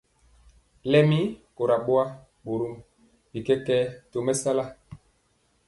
[0.91, 1.19] Lɛmi
[1.55, 2.05] kora boa,
[2.43, 2.75] borom
[3.31, 3.79] bi kɛkɛɛ
[4.11, 4.65] tɔ mesala.